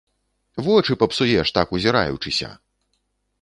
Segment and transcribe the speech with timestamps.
[0.67, 2.49] Вочы папсуеш, так узіраючыся!